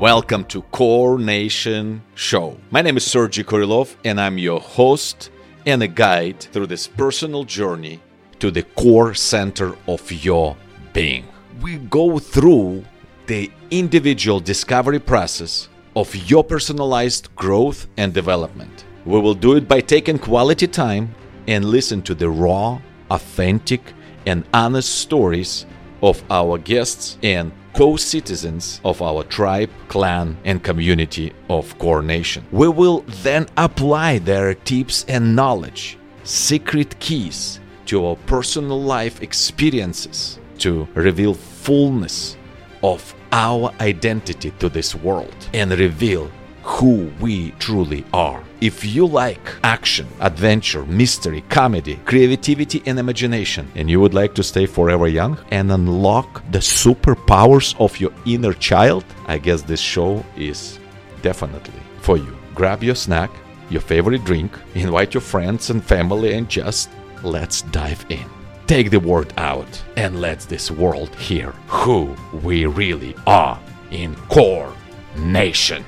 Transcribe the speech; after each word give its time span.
Welcome 0.00 0.44
to 0.46 0.62
Kore 0.62 1.20
Nation 1.20 2.02
Show. 2.16 2.58
My 2.72 2.82
name 2.82 2.96
is 2.96 3.04
Sergiy 3.04 3.44
Korelov, 3.44 3.94
and 4.04 4.20
I'm 4.20 4.38
your 4.38 4.58
host 4.58 5.30
and 5.66 5.84
a 5.84 5.86
guide 5.86 6.40
through 6.40 6.66
this 6.66 6.88
personal 6.88 7.44
journey 7.44 8.00
to 8.40 8.50
the 8.50 8.64
core 8.64 9.14
center 9.14 9.76
of 9.86 10.10
your 10.10 10.56
being. 10.92 11.26
We 11.62 11.76
go 11.78 12.18
through 12.18 12.84
the 13.28 13.52
individual 13.70 14.40
discovery 14.40 14.98
process 14.98 15.68
of 15.94 16.12
your 16.28 16.42
personalized 16.42 17.34
growth 17.36 17.86
and 17.96 18.12
development. 18.12 18.86
We 19.06 19.20
will 19.20 19.34
do 19.34 19.54
it 19.54 19.68
by 19.68 19.80
taking 19.80 20.18
quality 20.18 20.66
time 20.66 21.14
and 21.46 21.64
listen 21.64 22.02
to 22.02 22.16
the 22.16 22.28
raw, 22.28 22.80
authentic, 23.12 23.92
and 24.26 24.42
honest 24.52 24.92
stories 24.92 25.66
of 26.02 26.20
our 26.30 26.58
guests 26.58 27.16
and 27.22 27.52
co 27.74 27.96
citizens 27.96 28.80
of 28.84 29.02
our 29.02 29.24
tribe, 29.24 29.70
clan, 29.88 30.36
and 30.44 30.62
community 30.62 31.32
of 31.50 31.76
Kore 31.78 32.02
Nation. 32.02 32.44
We 32.52 32.68
will 32.68 33.04
then 33.22 33.46
apply 33.56 34.18
their 34.18 34.54
tips 34.54 35.04
and 35.08 35.34
knowledge, 35.34 35.98
secret 36.22 36.98
keys 37.00 37.60
to 37.86 38.06
our 38.06 38.16
personal 38.26 38.80
life 38.80 39.22
experiences 39.22 40.38
to 40.58 40.88
reveal 40.94 41.34
fullness 41.34 42.36
of 42.82 43.14
our 43.32 43.72
identity 43.80 44.52
to 44.60 44.68
this 44.68 44.94
world 44.94 45.34
and 45.52 45.70
reveal 45.72 46.30
who 46.64 47.12
we 47.20 47.50
truly 47.52 48.04
are. 48.12 48.42
If 48.60 48.84
you 48.84 49.06
like 49.06 49.54
action, 49.62 50.08
adventure, 50.20 50.84
mystery, 50.86 51.42
comedy, 51.50 52.00
creativity, 52.06 52.82
and 52.86 52.98
imagination, 52.98 53.70
and 53.74 53.90
you 53.90 54.00
would 54.00 54.14
like 54.14 54.34
to 54.34 54.42
stay 54.42 54.64
forever 54.64 55.06
young 55.06 55.38
and 55.50 55.70
unlock 55.70 56.42
the 56.50 56.58
superpowers 56.58 57.78
of 57.78 58.00
your 58.00 58.12
inner 58.24 58.54
child, 58.54 59.04
I 59.26 59.38
guess 59.38 59.60
this 59.60 59.80
show 59.80 60.24
is 60.36 60.78
definitely 61.20 61.80
for 62.00 62.16
you. 62.16 62.34
Grab 62.54 62.82
your 62.82 62.94
snack, 62.94 63.30
your 63.68 63.82
favorite 63.82 64.24
drink, 64.24 64.58
invite 64.74 65.12
your 65.12 65.20
friends 65.20 65.68
and 65.68 65.84
family, 65.84 66.32
and 66.32 66.48
just 66.48 66.88
let's 67.22 67.60
dive 67.62 68.04
in. 68.08 68.24
Take 68.66 68.90
the 68.90 69.00
word 69.00 69.34
out 69.36 69.82
and 69.96 70.22
let 70.22 70.40
this 70.40 70.70
world 70.70 71.14
hear 71.16 71.50
who 71.66 72.16
we 72.42 72.64
really 72.64 73.14
are 73.26 73.60
in 73.90 74.16
Kore 74.30 74.72
Nation. 75.18 75.84